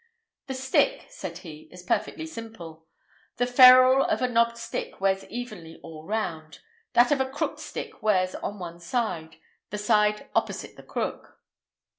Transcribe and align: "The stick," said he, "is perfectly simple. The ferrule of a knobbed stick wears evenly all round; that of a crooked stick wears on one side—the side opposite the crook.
"The 0.47 0.55
stick," 0.55 1.05
said 1.11 1.37
he, 1.37 1.69
"is 1.71 1.83
perfectly 1.83 2.25
simple. 2.25 2.87
The 3.37 3.45
ferrule 3.45 4.03
of 4.05 4.23
a 4.23 4.27
knobbed 4.27 4.57
stick 4.57 4.99
wears 4.99 5.25
evenly 5.25 5.79
all 5.83 6.07
round; 6.07 6.59
that 6.93 7.11
of 7.11 7.21
a 7.21 7.29
crooked 7.29 7.59
stick 7.59 8.01
wears 8.01 8.33
on 8.33 8.57
one 8.57 8.79
side—the 8.79 9.77
side 9.77 10.27
opposite 10.33 10.75
the 10.75 10.81
crook. 10.81 11.37